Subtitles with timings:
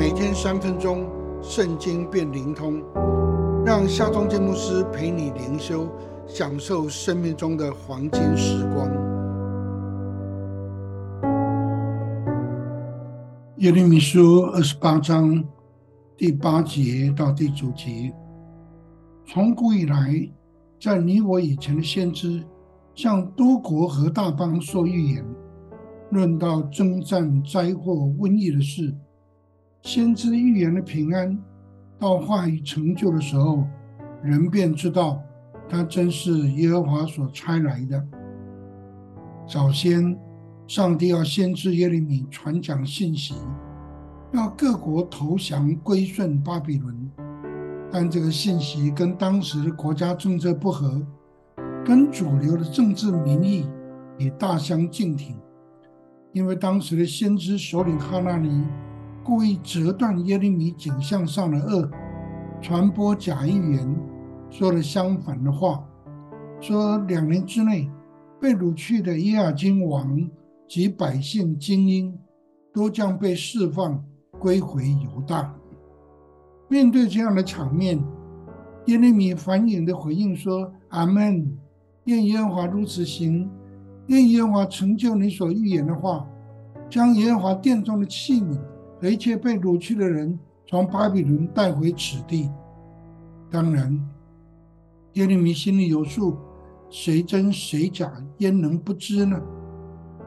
[0.00, 1.06] 每天三分钟，
[1.42, 2.82] 圣经变灵通，
[3.66, 5.86] 让夏忠建牧师陪你灵修，
[6.26, 8.88] 享受生命中的黄金时光。
[13.58, 15.44] 耶利米书二十八章
[16.16, 18.10] 第八节到第九节，
[19.26, 20.14] 从古以来，
[20.80, 22.42] 在你我以前的先知，
[22.94, 25.22] 向多国和大邦说预言。
[26.10, 28.92] 论到征战、灾祸、瘟疫的事，
[29.82, 31.38] 先知预言的平安，
[31.98, 33.64] 到话语成就的时候，
[34.22, 35.22] 人便知道
[35.68, 38.06] 他真是耶和华所差来的。
[39.48, 40.16] 早先，
[40.66, 43.34] 上帝要先知耶利米传讲信息，
[44.32, 47.10] 要各国投降归顺巴比伦，
[47.90, 51.00] 但这个信息跟当时的国家政策不合，
[51.84, 53.66] 跟主流的政治民意
[54.18, 55.36] 也大相径庭。
[56.32, 58.62] 因为当时的先知首领哈纳尼
[59.30, 61.88] 故意折断耶利米景象上的恶，
[62.60, 63.96] 传播假预言，
[64.50, 65.84] 说了相反的话，
[66.60, 67.88] 说两年之内
[68.40, 70.28] 被掳去的耶亚金王
[70.66, 72.18] 及百姓精英
[72.74, 74.04] 都将被释放
[74.40, 75.54] 归回犹大。
[76.68, 78.02] 面对这样的场面，
[78.86, 81.56] 耶利米反应的回应说：“阿门，
[82.06, 83.48] 愿耶和华如此行。”
[84.08, 86.26] 愿耶和华成就你所预言的话，
[86.88, 88.58] 将耶和华殿中的器皿
[89.00, 92.50] 和一切被掳去的人从巴比伦带回此地。
[93.50, 93.98] 当然，
[95.14, 96.36] 耶利米心里有数，
[96.88, 99.40] 谁真谁假，焉能不知呢？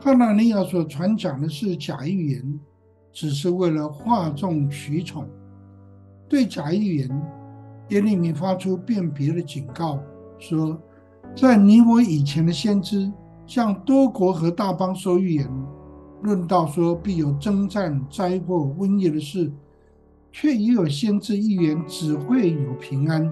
[0.00, 2.60] 哈纳尼亚所传讲的是假预言，
[3.12, 5.28] 只是为了哗众取宠。
[6.28, 7.22] 对假预言，
[7.90, 10.00] 耶利米发出辨别的警告，
[10.38, 10.76] 说：
[11.36, 13.12] 在你我以前的先知。
[13.48, 15.48] 向多国和大邦说预言，
[16.22, 19.52] 论到说必有征战、灾祸、瘟疫的事，
[20.32, 23.30] 却也有先知预言只会有平安。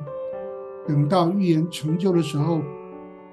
[0.86, 2.60] 等到预言成就的时候，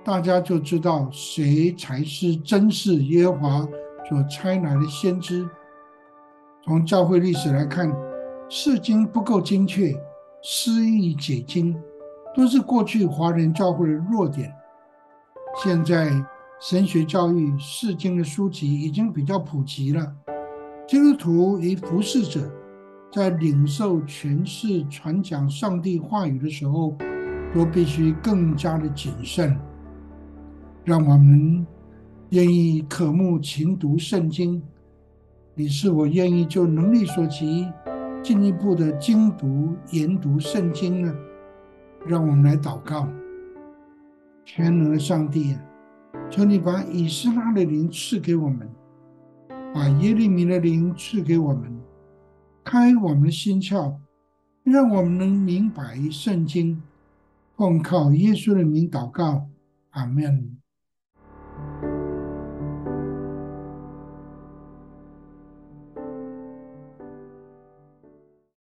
[0.04, 3.68] 大家就知道谁才是真是耶和华
[4.08, 5.48] 所差来的先知。
[6.64, 7.94] 从教会历史来看，
[8.48, 9.94] 释经不够精确，
[10.42, 11.76] 失意解经，
[12.36, 14.54] 都是过去华人教会的弱点。
[15.64, 16.12] 现在。
[16.62, 20.16] 神学教育、释经的书籍已经比较普及了。
[20.88, 22.52] 基督徒与服侍者
[23.12, 26.96] 在领受、诠释、传讲上帝话语的时候，
[27.52, 29.58] 都必须更加的谨慎。
[30.86, 31.66] 让我们
[32.30, 34.62] 愿意渴慕勤读圣经。
[35.56, 37.68] 你是否愿意就能力所及，
[38.22, 41.12] 进一步的精读、研读圣经呢？
[42.06, 43.08] 让我们来祷告。
[44.46, 45.58] 全能的上帝。
[46.32, 48.66] 求你把以斯拉的灵赐给我们，
[49.74, 51.78] 把耶利米的灵赐给我们，
[52.64, 53.94] 开我们的心窍，
[54.64, 56.82] 让我们能明白圣经。
[57.58, 59.46] 奉靠耶稣的名祷告，
[59.90, 60.61] 阿门。